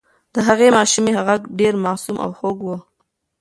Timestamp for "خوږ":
2.37-2.57